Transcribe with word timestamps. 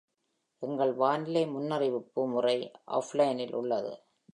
எங்கள் 0.63 0.93
வானிலை 0.93 1.43
முன்னறிவுப்பு 1.45 2.27
முறை 2.27 2.57
ஆப்ஃலைனில் 2.91 3.53
உள்ளது. 3.53 3.93